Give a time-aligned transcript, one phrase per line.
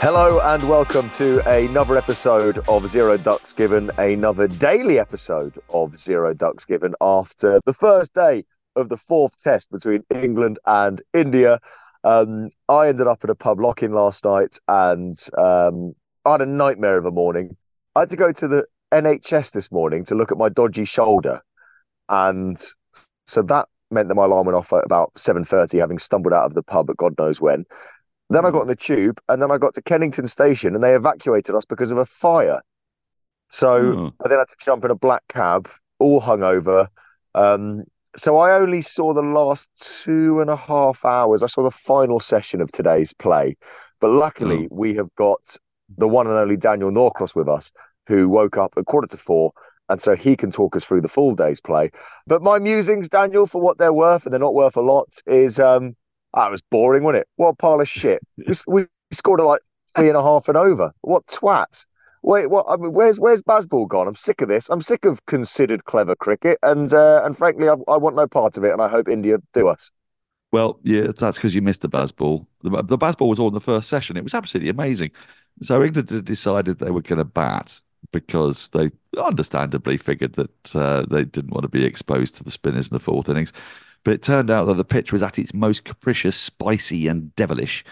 [0.00, 6.32] Hello and welcome to another episode of Zero Ducks Given, another daily episode of Zero
[6.32, 11.60] Ducks Given after the first day of the fourth test between England and India.
[12.02, 16.46] Um, I ended up at a pub lock-in last night and um, I had a
[16.46, 17.58] nightmare of a morning.
[17.94, 21.42] I had to go to the NHS this morning to look at my dodgy shoulder,
[22.08, 22.58] and
[23.26, 26.46] so that meant that my alarm went off at about seven thirty, having stumbled out
[26.46, 27.66] of the pub at God knows when.
[28.30, 30.94] Then I got on the tube, and then I got to Kennington Station, and they
[30.94, 32.62] evacuated us because of a fire.
[33.48, 34.08] So Hmm.
[34.24, 35.68] I then had to jump in a black cab,
[35.98, 36.88] all hungover.
[37.34, 37.84] Um,
[38.16, 39.68] so I only saw the last
[40.04, 41.42] two and a half hours.
[41.42, 43.56] I saw the final session of today's play,
[44.00, 45.56] but luckily we have got
[45.96, 47.72] the one and only Daniel Norcross with us,
[48.06, 49.52] who woke up at quarter to four,
[49.88, 51.90] and so he can talk us through the full day's play.
[52.26, 55.58] But my musings, Daniel, for what they're worth, and they're not worth a lot, is
[55.58, 55.96] um,
[56.34, 57.28] that was boring, wasn't it?
[57.36, 58.22] What a pile of shit.
[58.66, 59.62] we, scored at like
[59.96, 60.92] three and a half and over.
[61.00, 61.84] What twat?
[62.22, 62.66] Wait, what?
[62.68, 64.06] I mean, where's where's Bazball gone?
[64.06, 64.68] I'm sick of this.
[64.68, 68.58] I'm sick of considered clever cricket, and uh, and frankly, I, I want no part
[68.58, 69.90] of it, and I hope India do us.
[70.52, 72.44] Well, yeah, that's because you missed the Bazball.
[72.62, 74.16] The, the Bazball was all in the first session.
[74.16, 75.12] It was absolutely amazing.
[75.62, 77.80] So England decided they were going to bat
[78.12, 82.90] because they understandably figured that uh, they didn't want to be exposed to the spinners
[82.90, 83.52] in the fourth innings.
[84.04, 87.84] But it turned out that the pitch was at its most capricious, spicy, and devilish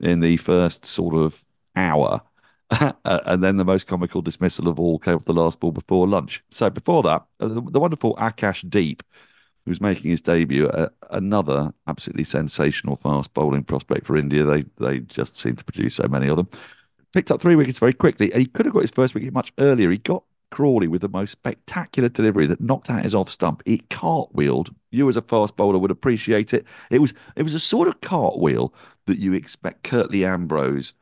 [0.00, 1.44] in the first sort of
[1.76, 2.20] hour.
[3.04, 6.08] Uh, and then the most comical dismissal of all came with the last ball before
[6.08, 6.42] lunch.
[6.50, 9.02] So before that, uh, the, the wonderful Akash Deep,
[9.64, 14.44] who's making his debut, uh, another absolutely sensational fast bowling prospect for India.
[14.44, 16.48] They they just seem to produce so many of them.
[17.12, 19.52] Picked up three wickets very quickly, and he could have got his first wicket much
[19.58, 19.90] earlier.
[19.90, 23.62] He got Crawley with the most spectacular delivery that knocked out his off stump.
[23.66, 24.74] It cartwheeled.
[24.94, 26.64] You as a fast bowler would appreciate it.
[26.90, 28.74] It was it was a sort of cartwheel
[29.06, 30.94] that you expect Curtly Ambrose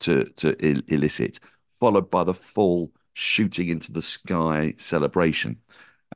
[0.00, 5.58] to to el- elicit, followed by the full shooting into the sky celebration.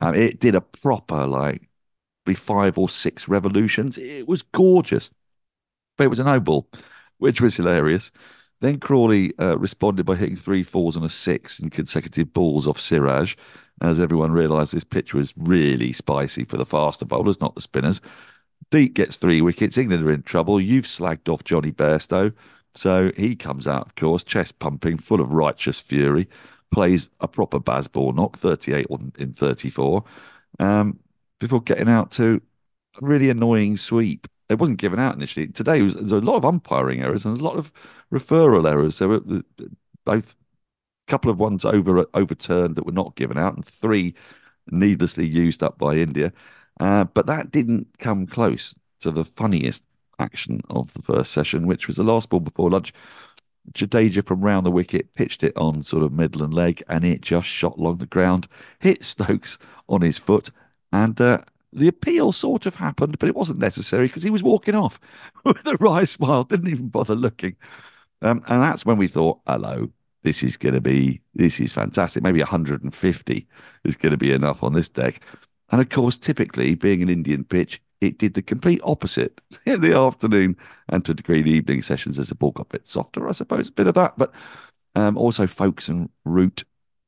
[0.01, 1.69] Um, it did a proper like
[2.35, 3.97] five or six revolutions.
[3.97, 5.09] It was gorgeous,
[5.97, 6.67] but it was a no ball,
[7.17, 8.11] which was hilarious.
[8.61, 12.79] Then Crawley uh, responded by hitting three fours and a six in consecutive balls off
[12.79, 13.35] Siraj,
[13.81, 18.01] as everyone realised this pitch was really spicy for the faster bowlers, not the spinners.
[18.71, 19.77] Deep gets three wickets.
[19.77, 20.59] England are in trouble.
[20.59, 22.33] You've slagged off Jonny Bairstow.
[22.73, 26.27] So he comes out, of course, chest pumping, full of righteous fury,
[26.71, 30.03] plays a proper Bazball knock, 38 on- in 34,
[30.59, 30.99] um,
[31.39, 32.41] before getting out to
[33.01, 34.27] a really annoying sweep.
[34.49, 35.47] It wasn't given out initially.
[35.47, 37.71] Today was, there was a lot of umpiring errors and a lot of
[38.13, 38.99] referral errors.
[38.99, 39.21] There were
[40.05, 40.35] both
[41.07, 44.13] couple of ones over overturned that were not given out, and three
[44.71, 46.31] needlessly used up by India.
[46.79, 49.83] Uh, but that didn't come close to the funniest
[50.19, 52.93] action of the first session, which was the last ball before lunch.
[53.73, 57.21] Jadeja from round the wicket pitched it on sort of middle and leg, and it
[57.21, 58.47] just shot along the ground,
[58.79, 59.57] hit Stokes
[59.89, 60.51] on his foot,
[60.91, 61.39] and uh,
[61.73, 64.99] the appeal sort of happened, but it wasn't necessary because he was walking off
[65.43, 67.55] with a wry smile, didn't even bother looking.
[68.21, 69.91] Um, and that's when we thought, hello,
[70.25, 72.23] this is going to be this is fantastic.
[72.23, 73.47] Maybe 150
[73.83, 75.21] is going to be enough on this deck.
[75.69, 79.95] And of course, typically being an Indian pitch, it did the complete opposite in the
[79.95, 80.57] afternoon
[80.89, 83.33] and to a degree the evening sessions as the ball got a bit softer, I
[83.33, 84.17] suppose, a bit of that.
[84.17, 84.33] But
[84.95, 85.47] um, also
[85.87, 86.63] and Root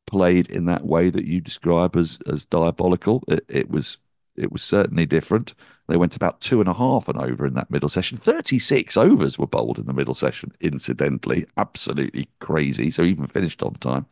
[0.06, 3.24] played in that way that you describe as as diabolical.
[3.28, 3.98] It, it was
[4.36, 5.56] it was certainly different.
[5.88, 8.18] They went about two and a half and over in that middle session.
[8.18, 11.46] 36 overs were bowled in the middle session, incidentally.
[11.58, 12.92] Absolutely crazy.
[12.92, 14.06] So even finished on time.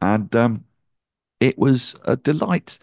[0.00, 0.64] And um,
[1.40, 2.78] it was a delight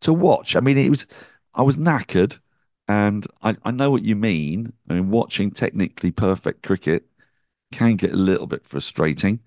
[0.00, 0.56] to watch.
[0.56, 1.06] I mean, it was,
[1.54, 2.38] I was knackered.
[2.88, 4.72] And I, I know what you mean.
[4.88, 7.06] I mean, watching technically perfect cricket
[7.72, 9.40] can get a little bit frustrating.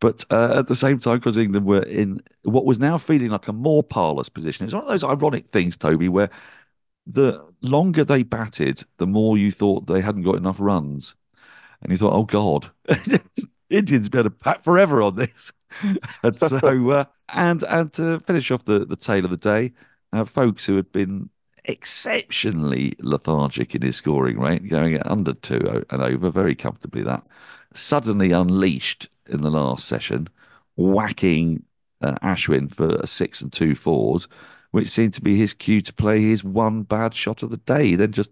[0.00, 3.48] But uh, at the same time, because England were in what was now feeling like
[3.48, 6.30] a more parlous position, it's one of those ironic things, Toby, where
[7.06, 11.14] the longer they batted, the more you thought they hadn't got enough runs.
[11.82, 12.70] And you thought, oh, God,
[13.70, 15.52] Indians better bat forever on this.
[16.22, 17.04] and so, uh,
[17.34, 19.72] and and to finish off the, the tale of the day,
[20.12, 21.30] uh, Foakes who had been
[21.64, 27.24] exceptionally lethargic in his scoring rate, going at under two and over very comfortably, that
[27.74, 30.28] suddenly unleashed in the last session,
[30.76, 31.62] whacking
[32.00, 34.28] uh, Ashwin for six and two fours
[34.76, 37.94] which seemed to be his cue to play his one bad shot of the day.
[37.94, 38.30] Then just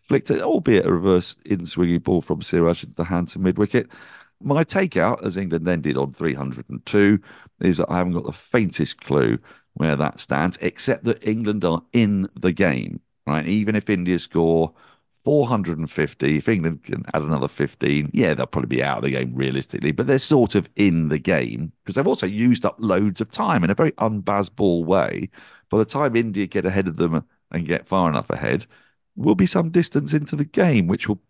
[0.00, 3.56] flicked it, albeit a reverse in swinging ball from Siraj into the hands of mid
[3.56, 3.86] wicket.
[4.42, 7.20] My takeout, as England ended on 302,
[7.60, 9.38] is that I haven't got the faintest clue
[9.74, 13.46] where that stands, except that England are in the game, right?
[13.46, 14.74] Even if India score
[15.22, 19.36] 450, if England can add another 15, yeah, they'll probably be out of the game
[19.36, 23.30] realistically, but they're sort of in the game because they've also used up loads of
[23.30, 25.30] time in a very unbazball way
[25.70, 28.66] by the time India get ahead of them and get far enough ahead,
[29.16, 31.20] we'll be some distance into the game, which will,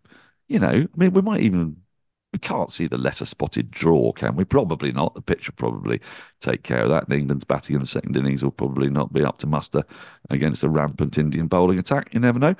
[0.47, 1.77] you know, I mean, we might even
[2.33, 4.43] we can't see the lesser spotted draw, can we?
[4.43, 5.15] Probably not.
[5.15, 6.01] The pitch will probably
[6.41, 7.05] take care of that.
[7.05, 9.83] And England's batting in the second innings will probably not be up to muster
[10.29, 12.13] against a rampant Indian bowling attack.
[12.13, 12.55] You never know.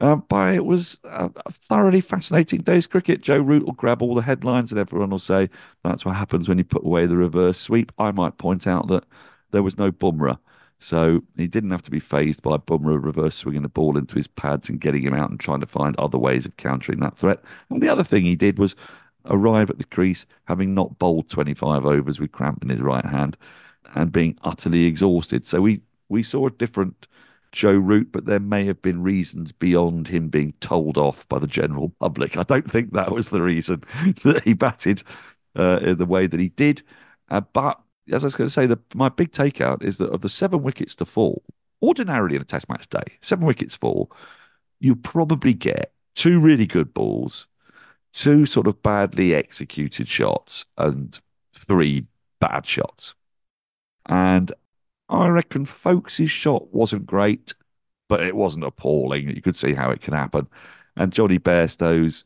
[0.00, 3.20] Uh, but it was a, a thoroughly fascinating day's cricket.
[3.22, 5.48] Joe Root will grab all the headlines and everyone will say
[5.84, 7.92] that's what happens when you put away the reverse sweep.
[7.98, 9.04] I might point out that
[9.52, 10.38] there was no Bumrah
[10.82, 14.26] so he didn't have to be phased by Bumrah reverse swinging the ball into his
[14.26, 17.40] pads and getting him out and trying to find other ways of countering that threat.
[17.70, 18.74] And the other thing he did was
[19.26, 23.36] arrive at the crease having not bowled 25 overs with cramp in his right hand
[23.94, 25.46] and being utterly exhausted.
[25.46, 27.06] So we, we saw a different
[27.52, 31.46] Joe Root, but there may have been reasons beyond him being told off by the
[31.46, 32.36] general public.
[32.36, 33.84] I don't think that was the reason
[34.24, 35.04] that he batted
[35.54, 36.82] uh, the way that he did.
[37.30, 40.22] Uh, but as I was going to say, the, my big takeout is that of
[40.22, 41.42] the seven wickets to fall,
[41.82, 44.10] ordinarily in a test match day, seven wickets fall,
[44.80, 47.46] you probably get two really good balls,
[48.12, 51.20] two sort of badly executed shots, and
[51.54, 52.06] three
[52.40, 53.14] bad shots.
[54.06, 54.52] And
[55.08, 57.54] I reckon Foakes' shot wasn't great,
[58.08, 59.28] but it wasn't appalling.
[59.28, 60.48] You could see how it can happen.
[60.96, 62.24] And Jonny Bairstow's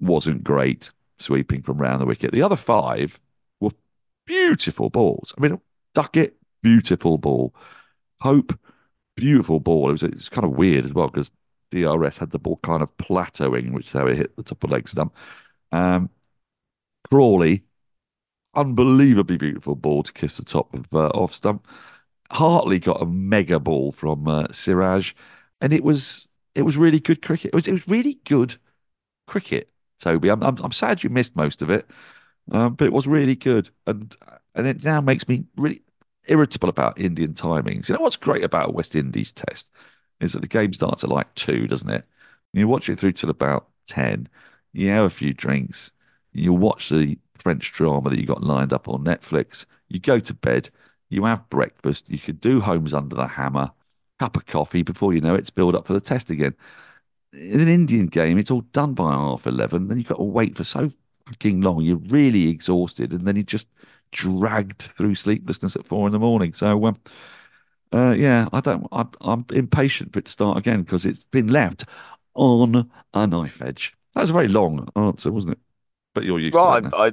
[0.00, 2.32] wasn't great sweeping from round the wicket.
[2.32, 3.20] The other five
[4.26, 5.34] beautiful balls.
[5.36, 5.60] I mean,
[5.94, 7.54] Duckett, beautiful ball.
[8.20, 8.58] Pope,
[9.16, 9.90] beautiful ball.
[9.90, 11.30] It was, it was kind of weird as well because
[11.70, 14.70] DRS had the ball kind of plateauing, which is how it hit the top of
[14.70, 15.14] leg stump.
[15.72, 16.10] Um,
[17.08, 17.64] Crawley,
[18.54, 21.66] unbelievably beautiful ball to kiss the top of uh, off stump.
[22.30, 25.12] Hartley got a mega ball from uh, Siraj,
[25.60, 27.50] and it was it was really good cricket.
[27.52, 28.56] It was it was really good
[29.26, 29.70] cricket.
[30.00, 31.86] Toby, I'm I'm, I'm sad you missed most of it.
[32.52, 34.14] Um, but it was really good, and
[34.54, 35.82] and it now makes me really
[36.28, 37.88] irritable about Indian timings.
[37.88, 39.70] You know what's great about a West Indies test
[40.20, 42.04] is that the game starts at like two, doesn't it?
[42.52, 44.28] You watch it through till about ten.
[44.72, 45.92] You have a few drinks.
[46.32, 49.66] You watch the French drama that you got lined up on Netflix.
[49.88, 50.70] You go to bed.
[51.08, 52.10] You have breakfast.
[52.10, 53.70] You could do Homes Under the Hammer,
[54.18, 56.54] cup of coffee before you know it, it's build up for the test again.
[57.32, 59.88] In an Indian game, it's all done by half eleven.
[59.88, 60.92] Then you've got to wait for so
[61.26, 61.82] fucking long.
[61.82, 63.68] You're really exhausted, and then you just
[64.12, 66.52] dragged through sleeplessness at four in the morning.
[66.54, 66.98] So, um,
[67.92, 68.86] uh, yeah, I don't.
[68.92, 71.84] I'm, I'm impatient for it to start again because it's been left
[72.34, 73.94] on a knife edge.
[74.14, 75.58] That was a very long answer, wasn't it?
[76.14, 76.94] But you're used well, to it.
[76.94, 77.12] I, I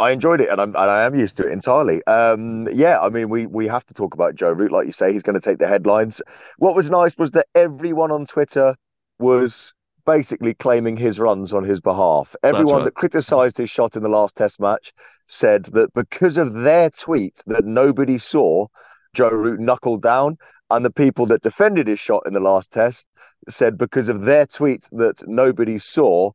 [0.00, 2.02] I enjoyed it, and I'm and I am used to it entirely.
[2.06, 5.12] Um, yeah, I mean, we we have to talk about Joe Root, like you say.
[5.12, 6.22] He's going to take the headlines.
[6.56, 8.74] What was nice was that everyone on Twitter
[9.18, 12.34] was basically claiming his runs on his behalf.
[12.42, 12.84] Everyone right.
[12.86, 14.92] that criticised his shot in the last Test match
[15.26, 18.66] said that because of their tweet that nobody saw,
[19.14, 20.36] Joe Root knuckled down,
[20.70, 23.06] and the people that defended his shot in the last Test
[23.48, 26.32] said because of their tweet that nobody saw,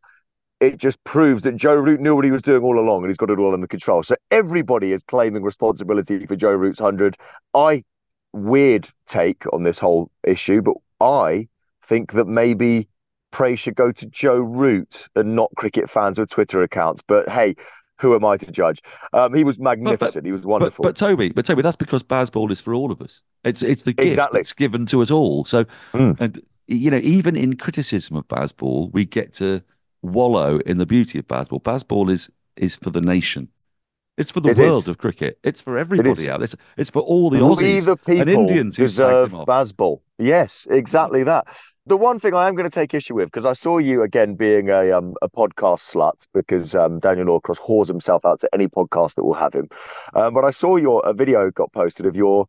[0.59, 3.17] it just proves that Joe Root knew what he was doing all along and he's
[3.17, 4.03] got it all under control.
[4.03, 7.17] So everybody is claiming responsibility for Joe Root's 100.
[7.53, 7.83] I,
[8.33, 11.47] weird take on this whole issue, but I
[11.83, 12.89] think that maybe
[13.35, 17.03] praise should go to Joe Root and not cricket fans with Twitter accounts.
[17.05, 17.55] But hey,
[17.99, 18.81] who am I to judge?
[19.11, 19.99] Um, he was magnificent.
[19.99, 20.83] But, but, he was wonderful.
[20.83, 23.21] But, but, Toby, but Toby, that's because Bazball is for all of us.
[23.43, 24.39] It's it's the gift Exactly.
[24.39, 25.43] that's given to us all.
[25.43, 26.15] So, Mm.
[26.21, 29.61] and you know, even in criticism of Bazball, we get to
[30.01, 31.61] wallow in the beauty of Bazball.
[31.61, 33.49] Bazball is is for the nation.
[34.17, 34.87] It's for the It world is.
[34.87, 35.37] of cricket.
[35.43, 36.29] It's for everybody is.
[36.29, 36.41] out.
[36.41, 39.31] It's it's for all the we Aussies the people and Indians deserve.
[39.31, 39.99] Bazball.
[40.17, 41.47] Yes, exactly that.
[41.87, 44.35] The one thing I am going to take issue with, because I saw you again
[44.35, 48.67] being a um, a podcast slut, because um, Daniel Norcross whores himself out to any
[48.67, 49.67] podcast that will have him.
[50.13, 52.47] Um, but I saw your a video got posted of your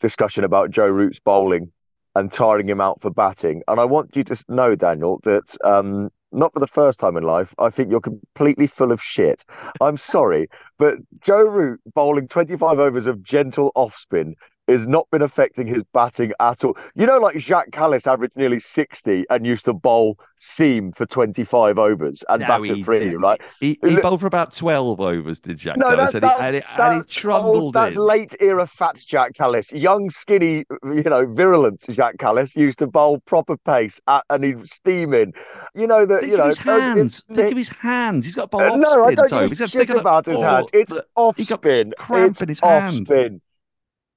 [0.00, 1.72] discussion about Joe Root's bowling
[2.16, 3.62] and tiring him out for batting.
[3.68, 7.24] And I want you to know, Daniel, that um, not for the first time in
[7.24, 9.44] life, I think you're completely full of shit.
[9.80, 14.36] I'm sorry, but Joe Root bowling 25 overs of gentle off spin
[14.68, 16.76] has not been affecting his batting at all.
[16.94, 21.78] You know, like Jacques Kallis averaged nearly 60 and used to bowl seam for 25
[21.78, 23.20] overs and No, didn't.
[23.20, 23.40] right?
[23.60, 26.28] He, he Look- bowled for about 12 overs, did Jack No, Kallis, that's, and, he,
[26.28, 28.02] that's, and, he, that's, and he old- that's in.
[28.02, 29.72] late era fat Jack Kallis.
[29.78, 34.68] Young, skinny, you know, virulent Jack Kallis used to bowl proper pace at, and he'd
[34.68, 35.32] steam in.
[35.74, 36.26] You know that.
[36.26, 37.24] You know, his hands.
[37.28, 38.24] it- Think of his hands.
[38.26, 40.42] He's got bowl Uh, off no, I don't give He's a shit about his oh,
[40.42, 40.68] hand.
[40.72, 41.92] It's off spin.
[41.98, 43.06] cramp It's in his off hand.
[43.06, 43.40] spin.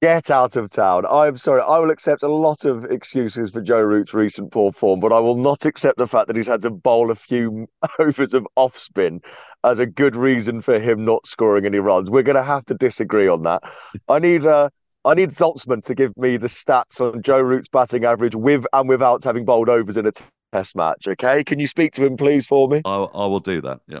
[0.02, 1.04] Get out of town.
[1.04, 1.60] I'm sorry.
[1.60, 5.18] I will accept a lot of excuses for Joe Root's recent poor form, but I
[5.18, 8.78] will not accept the fact that he's had to bowl a few overs of off
[8.78, 9.20] spin
[9.62, 12.08] as a good reason for him not scoring any runs.
[12.08, 13.62] We're going to have to disagree on that.
[14.08, 14.70] I need uh,
[15.04, 18.88] I need Zaltzman to give me the stats on Joe Root's batting average with and
[18.88, 20.12] without having bowled overs in a
[20.52, 21.08] test match.
[21.08, 22.80] Okay, can you speak to him, please, for me?
[22.86, 23.80] I, I will do that.
[23.86, 24.00] Yeah.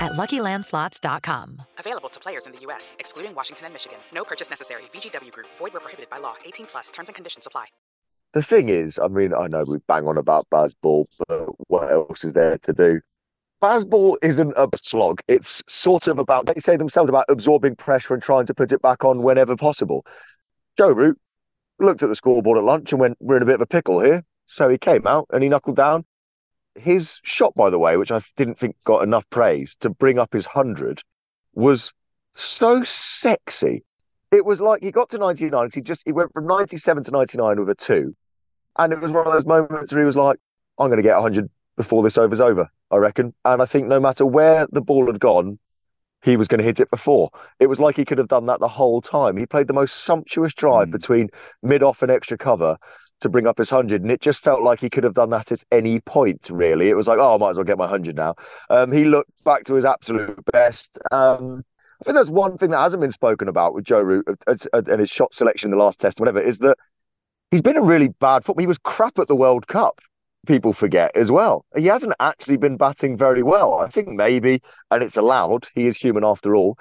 [0.00, 1.62] at luckylandslots.com.
[1.78, 3.98] Available to players in the U.S., excluding Washington and Michigan.
[4.12, 4.82] No purchase necessary.
[4.92, 5.46] VGW Group.
[5.58, 6.34] Void were prohibited by law.
[6.44, 6.90] 18 plus.
[6.90, 7.66] Terms and conditions apply.
[8.34, 12.24] The thing is, I mean, I know we bang on about Bazball, but what else
[12.24, 13.00] is there to do?
[13.62, 15.20] Bazball isn't a slog.
[15.28, 18.82] It's sort of about, they say themselves, about absorbing pressure and trying to put it
[18.82, 20.04] back on whenever possible.
[20.76, 21.16] Joe Root
[21.78, 24.00] looked at the scoreboard at lunch and went, We're in a bit of a pickle
[24.00, 24.24] here.
[24.46, 26.04] So he came out and he knuckled down.
[26.76, 30.32] His shot, by the way, which I didn't think got enough praise to bring up
[30.32, 31.02] his 100,
[31.54, 31.92] was
[32.34, 33.84] so sexy.
[34.32, 37.60] It was like he got to 99, he just he went from 97 to 99
[37.60, 38.16] with a two.
[38.76, 40.38] And it was one of those moments where he was like,
[40.78, 43.34] I'm going to get 100 before this over's over, I reckon.
[43.44, 45.58] And I think no matter where the ball had gone,
[46.24, 47.30] he was going to hit it for four.
[47.60, 49.36] It was like he could have done that the whole time.
[49.36, 50.92] He played the most sumptuous drive hmm.
[50.92, 51.28] between
[51.62, 52.78] mid off and extra cover
[53.24, 54.02] to bring up his 100.
[54.02, 56.88] And it just felt like he could have done that at any point, really.
[56.88, 58.36] It was like, oh, I might as well get my 100 now.
[58.70, 60.98] Um, he looked back to his absolute best.
[61.10, 61.64] Um,
[62.00, 64.82] I think there's one thing that hasn't been spoken about with Joe Root uh, uh,
[64.86, 66.78] and his shot selection in the last test, whatever, is that
[67.50, 68.62] he's been a really bad football.
[68.62, 70.00] He was crap at the World Cup.
[70.46, 71.64] People forget as well.
[71.74, 73.80] He hasn't actually been batting very well.
[73.80, 75.66] I think maybe, and it's allowed.
[75.74, 76.78] He is human after all.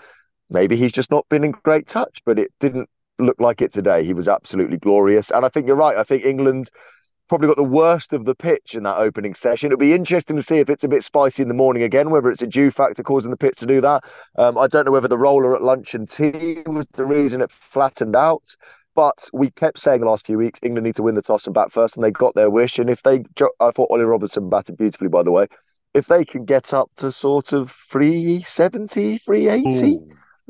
[0.49, 2.89] Maybe he's just not been in great touch, but it didn't
[3.19, 4.03] look like it today.
[4.03, 5.97] He was absolutely glorious, and I think you're right.
[5.97, 6.69] I think England
[7.29, 9.67] probably got the worst of the pitch in that opening session.
[9.67, 12.29] It'll be interesting to see if it's a bit spicy in the morning again, whether
[12.29, 14.03] it's a dew factor causing the pitch to do that.
[14.37, 17.51] Um, I don't know whether the roller at lunch and tea was the reason it
[17.51, 18.55] flattened out.
[18.95, 21.53] But we kept saying the last few weeks, England need to win the toss and
[21.53, 22.77] bat first, and they got their wish.
[22.77, 23.23] And if they,
[23.59, 25.47] I thought Ollie Robinson batted beautifully, by the way.
[25.93, 30.09] If they can get up to sort of 370, 380, Ooh.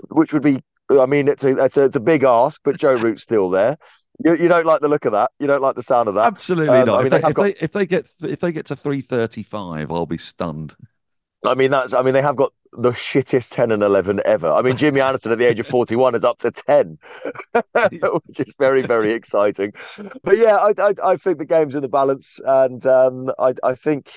[0.10, 2.94] which would be, I mean, it's a, it's a, it's a big ask, but Joe
[2.96, 3.78] Root's still there.
[4.24, 5.32] You, you don't like the look of that.
[5.40, 6.26] You don't like the sound of that.
[6.26, 7.00] Absolutely um, not.
[7.00, 7.44] I mean, if, they, if, got...
[7.44, 10.76] they, if they get if they get to three thirty five, I'll be stunned.
[11.46, 11.94] I mean, that's.
[11.94, 14.50] I mean, they have got the shittest ten and eleven ever.
[14.50, 16.98] I mean, Jimmy Anderson at the age of forty one is up to ten,
[17.54, 19.74] which is very very exciting.
[20.24, 23.76] But yeah, I, I, I think the game's in the balance, and um, I I
[23.76, 24.12] think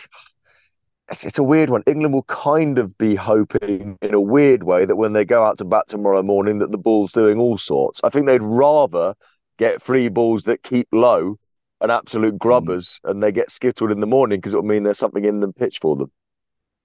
[1.11, 1.83] it's, it's, a weird one.
[1.87, 5.59] England will kind of be hoping in a weird way that when they go out
[5.59, 8.01] to bat tomorrow morning, that the ball's doing all sorts.
[8.03, 9.15] I think they'd rather
[9.59, 11.39] get three balls that keep low
[11.81, 12.39] and absolute hmm.
[12.39, 13.11] grubbers, mm.
[13.11, 15.79] and they get skittled in the morning because it'll mean there's something in the pitch
[15.81, 16.11] for them.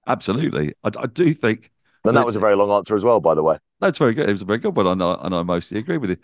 [0.06, 1.70] Absolutely, I, I do think.
[2.04, 3.58] And that, that was a very long answer as well, by the way.
[3.80, 4.28] That's very good.
[4.28, 6.16] It was a very good one, and I, and I mostly agree with you.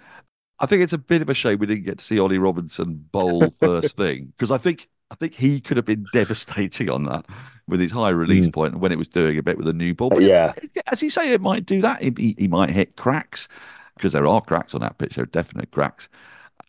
[0.61, 3.07] I think it's a bit of a shame we didn't get to see Ollie Robinson
[3.13, 7.25] bowl first thing because I think I think he could have been devastating on that
[7.67, 8.53] with his high release mm.
[8.53, 10.11] point when it was doing a bit with a new ball.
[10.11, 10.53] But yeah,
[10.87, 12.03] as you say, it might do that.
[12.03, 13.49] He, he might hit cracks
[13.95, 15.17] because there are cracks on that pitch.
[15.17, 16.09] There are definite cracks.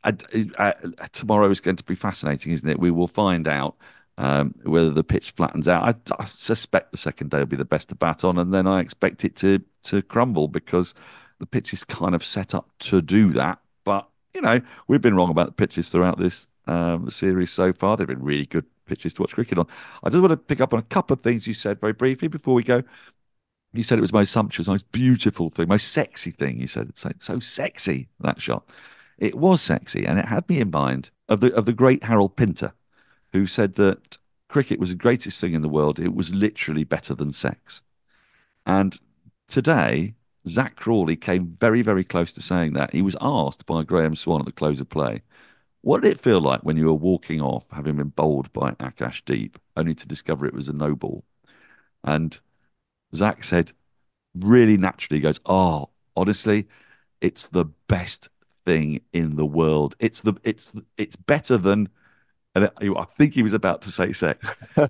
[0.04, 0.16] I,
[0.58, 0.74] I,
[1.12, 2.80] tomorrow is going to be fascinating, isn't it?
[2.80, 3.76] We will find out
[4.18, 5.84] um, whether the pitch flattens out.
[5.84, 8.68] I, I, suspect the second day will be the best to bat on, and then
[8.68, 10.94] I expect it to to crumble because
[11.40, 13.60] the pitch is kind of set up to do that.
[13.84, 17.98] But you know, we've been wrong about the pitches throughout this um, series so far.
[17.98, 19.68] They've been really good pitches to watch cricket on.
[20.04, 22.28] I just want to pick up on a couple of things you said very briefly
[22.28, 22.84] before we go.
[23.74, 26.60] You said it was most sumptuous, most beautiful thing, most sexy thing.
[26.60, 28.70] You said so, so sexy that shot.
[29.18, 32.36] It was sexy, and it had me in mind of the of the great Harold
[32.36, 32.74] Pinter,
[33.34, 36.00] who said that cricket was the greatest thing in the world.
[36.00, 37.82] It was literally better than sex.
[38.66, 39.00] And
[39.48, 40.16] today,
[40.48, 42.94] Zak Crawley came very, very close to saying that.
[42.94, 45.22] He was asked by Graeme Swann at the close of play,
[45.82, 49.24] what did it feel like when you were walking off, having been bowled by Akash
[49.26, 51.24] Deep, only to discover it was a no ball?
[52.04, 52.40] And
[53.16, 53.72] Zak said,
[54.36, 56.68] really naturally, goes, Oh, honestly,
[57.22, 58.30] it's the best
[58.66, 59.96] thing in the world.
[60.00, 61.90] It's the it's it's better than
[62.56, 64.52] and I think he was about to say sex.
[64.76, 64.90] and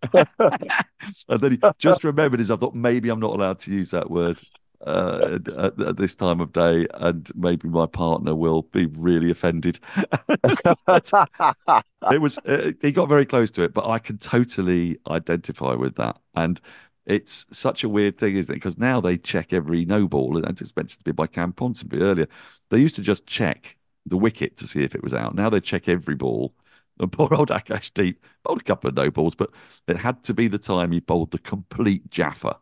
[1.27, 2.51] then he just remembered his.
[2.51, 4.39] I thought maybe I'm not allowed to use that word
[4.85, 9.79] uh, at, at, this time of day, and maybe my partner will be really offended.
[10.27, 12.39] it was.
[12.45, 16.17] Uh, he got very close to it, but I can totally identify with that.
[16.35, 16.61] And
[17.05, 18.57] it's such a weird thing, isn't it?
[18.57, 22.01] Because now they check every no ball, and it's mentioned to me by Cam Ponsonby
[22.01, 22.27] earlier.
[22.69, 25.35] They used to just check the wicket to see if it was out.
[25.35, 26.53] Now they check every ball.
[26.99, 29.49] And poor old Akash Deep bowled a couple of no balls, but
[29.87, 32.57] it had to be the time he bowled the complete Jaffa,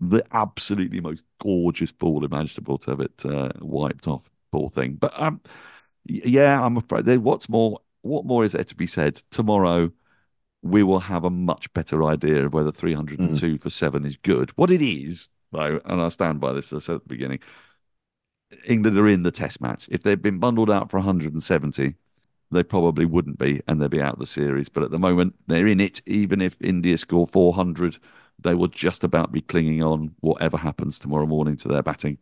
[0.00, 4.30] the absolutely most gorgeous ball imaginable to have it uh, wiped off.
[4.52, 4.94] Poor thing.
[4.94, 5.40] But um,
[6.04, 7.06] yeah, I'm afraid.
[7.18, 7.80] What's more?
[8.02, 9.20] What more is there to be said?
[9.30, 9.92] Tomorrow,
[10.62, 13.60] we will have a much better idea of whether 302 mm.
[13.60, 14.50] for seven is good.
[14.56, 17.40] What it is, though, and I stand by this, as I said at the beginning,
[18.66, 19.88] England are in the test match.
[19.90, 21.94] If they'd been bundled out for 170,
[22.50, 24.68] they probably wouldn't be and they'd be out of the series.
[24.68, 26.00] But at the moment, they're in it.
[26.06, 27.98] Even if India score 400,
[28.40, 32.18] they will just about be clinging on whatever happens tomorrow morning to their batting.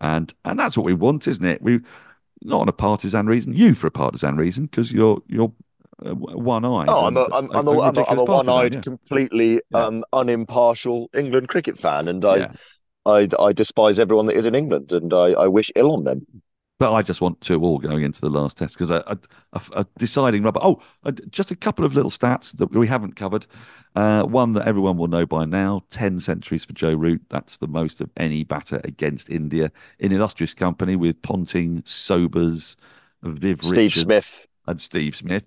[0.00, 1.62] And and that's what we want, isn't it?
[1.62, 1.80] We
[2.42, 5.52] not on a partisan reason, you for a partisan reason, because you're you're
[6.04, 6.88] uh, one-eyed.
[6.88, 8.80] Oh, I'm a, I'm, I'm, a, I'm, a, I'm a one-eyed, yeah.
[8.80, 9.84] completely yeah.
[9.84, 12.52] Um, unimpartial England cricket fan, and I, yeah.
[13.06, 16.26] I, I despise everyone that is in England, and I, I wish ill on them.
[16.78, 19.18] But I just want two all going into the last test because a,
[19.52, 20.58] a, a, deciding rubber.
[20.60, 20.82] Oh,
[21.30, 23.46] just a couple of little stats that we haven't covered.
[23.94, 27.22] Uh, one that everyone will know by now: ten centuries for Joe Root.
[27.28, 32.76] That's the most of any batter against India in illustrious company with Ponting, Sobers,
[33.22, 35.44] Viv Steve Richards, Smith, and Steve Smith.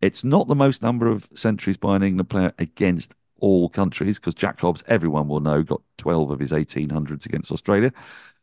[0.00, 4.34] It's not the most number of centuries by an England player against all countries because
[4.34, 7.92] Jack Hobbs, everyone will know, got 12 of his 1800s against Australia.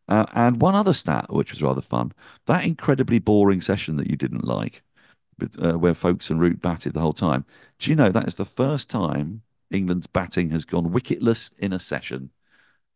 [0.07, 2.11] Uh, and one other stat, which was rather fun,
[2.45, 4.83] that incredibly boring session that you didn't like,
[5.37, 7.45] but, uh, where Foakes and Root batted the whole time.
[7.79, 9.41] Do you know that is the first time
[9.71, 12.29] England's batting has gone wicketless in a session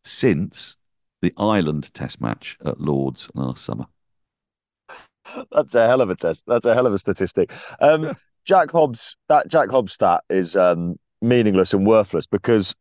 [0.03, 0.77] since
[1.21, 3.87] the Ireland Test match at Lords last summer?
[5.51, 6.43] That's a hell of a test.
[6.47, 7.51] That's a hell of a statistic.
[7.81, 12.75] Um, Jack Hobbs, that Jack Hobbs stat is um, meaningless and worthless because,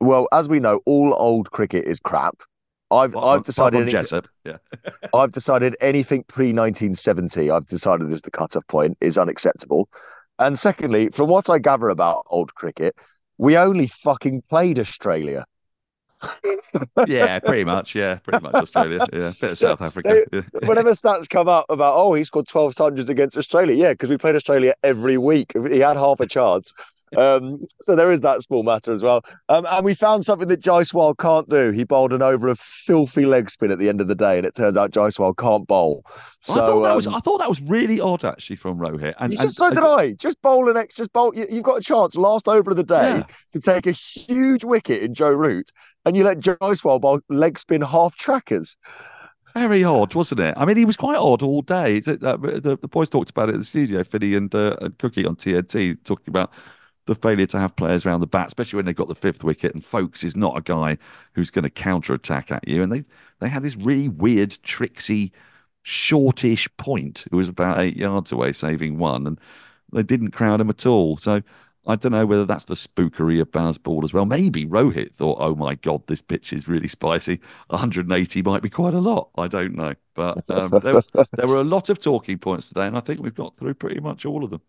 [0.00, 2.42] well, as we know, all old cricket is crap.
[2.90, 4.56] I've well, I've decided any, Jessup, yeah.
[5.14, 7.50] I've decided anything pre 1970.
[7.50, 9.88] I've decided as the cutoff point is unacceptable.
[10.38, 12.96] And secondly, from what I gather about old cricket,
[13.36, 15.44] we only fucking played Australia.
[17.06, 17.94] yeah, pretty much.
[17.94, 19.04] Yeah, pretty much Australia.
[19.12, 20.24] Yeah, bit of South Africa.
[20.30, 23.74] They- Whenever stats come up about, oh, he scored 12 hundreds against Australia.
[23.74, 25.52] Yeah, because we played Australia every week.
[25.70, 26.72] He had half a chance.
[27.16, 29.22] Um, so there is that small matter as well.
[29.48, 31.70] Um, and we found something that Jaiswal can't do.
[31.70, 34.46] He bowled an over a filthy leg spin at the end of the day, and
[34.46, 36.04] it turns out Jaiswal can't bowl.
[36.40, 39.14] So I thought that was um, I thought that was really odd actually from Rohit.
[39.18, 40.12] And, you and just, so did I.
[40.12, 41.34] Just bowl an extra bowl.
[41.34, 43.22] You, you've got a chance last over of the day Yeah.
[43.54, 45.70] to take a huge wicket in Joe Root,
[46.04, 48.76] and you let Jaiswal bowl leg spin half trackers.
[49.54, 50.54] Very odd, wasn't it?
[50.56, 51.96] I mean, he was quite odd all day.
[51.96, 54.96] It- uh, the, the boys talked about it in the studio, Finney and, uh, and
[54.98, 56.52] Cookie on TNT, talking about
[57.08, 59.74] the failure to have players around the bat, especially when they've got the fifth wicket.
[59.74, 60.98] And Foakes is not a guy
[61.32, 62.82] who's going to counter attack at you.
[62.82, 63.02] And they,
[63.40, 65.32] they had this really weird, tricksy,
[65.82, 69.26] shortish point who was about eight yards away, saving one.
[69.26, 69.40] And
[69.92, 71.16] they didn't crowd him at all.
[71.16, 71.42] So
[71.86, 74.26] I don't know whether that's the spookery of Bazball as well.
[74.26, 77.40] Maybe Rohit thought, oh my God, this pitch is really spicy.
[77.68, 79.30] 180 might be quite a lot.
[79.38, 79.94] I don't know.
[80.14, 81.00] But um, there,
[81.32, 84.00] there were a lot of talking points today, and I think we've got through pretty
[84.00, 84.60] much all of them.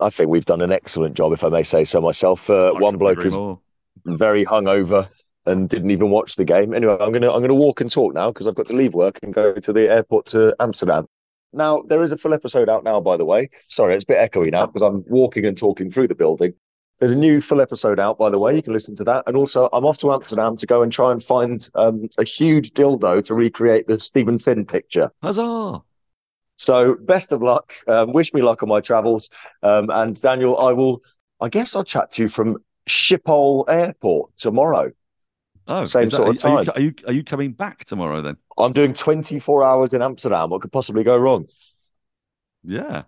[0.00, 2.48] I think we've done an excellent job, if I may say so myself.
[2.48, 3.60] Uh, one bloke is more.
[4.04, 5.08] very hungover
[5.46, 6.74] and didn't even watch the game.
[6.74, 9.18] Anyway, I'm gonna I'm gonna walk and talk now because I've got to leave work
[9.22, 11.06] and go to the airport to Amsterdam.
[11.52, 13.50] Now there is a full episode out now, by the way.
[13.68, 16.54] Sorry, it's a bit echoey now because I'm walking and talking through the building.
[16.98, 18.54] There's a new full episode out, by the way.
[18.54, 19.24] You can listen to that.
[19.26, 22.72] And also, I'm off to Amsterdam to go and try and find um, a huge
[22.72, 25.10] dildo to recreate the Steven Finn picture.
[25.22, 25.80] Huzzah!
[26.60, 27.72] So, best of luck.
[27.88, 29.30] Um, wish me luck on my travels.
[29.62, 31.02] Um, and Daniel, I will.
[31.40, 34.90] I guess I'll chat to you from Schiphol Airport tomorrow.
[35.66, 36.74] Oh, Same that- sort of are you- time.
[36.76, 38.36] Are you, are you coming back tomorrow then?
[38.58, 40.50] I'm doing 24 hours in Amsterdam.
[40.50, 41.46] What could possibly go wrong?
[42.62, 43.04] Yeah.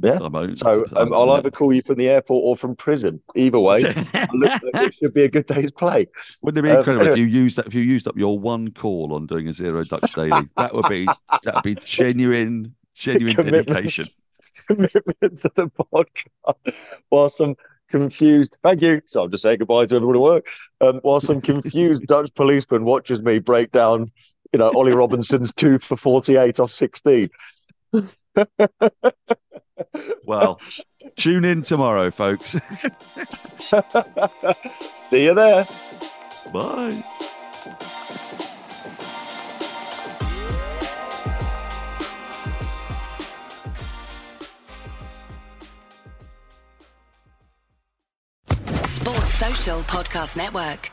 [0.00, 0.18] Yeah.
[0.52, 3.20] So um, I'll either call you from the airport or from prison.
[3.36, 6.08] Either way, it should be a good day's play.
[6.42, 8.70] Wouldn't it be Um, incredible if you used that if you used up your one
[8.72, 10.48] call on doing a zero Dutch daily?
[10.56, 13.66] That would be that would be genuine, genuine Commitment.
[13.68, 14.06] dedication.
[14.66, 16.74] commitment to the podcast
[17.08, 17.54] while some
[17.88, 20.46] confused thank you so i'm just saying goodbye to everyone at work
[20.80, 24.10] um, while some confused dutch policeman watches me break down
[24.52, 27.28] you know ollie robinson's two for 48 off 16
[30.24, 30.60] Well,
[31.16, 32.52] tune in tomorrow, folks.
[34.96, 35.66] see you there
[36.52, 37.02] Bye.
[48.84, 50.90] Sports Social Podcast Network.